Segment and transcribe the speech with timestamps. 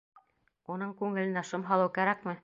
[0.75, 2.35] Уның күңеленә шом һалыу кәрәкме?..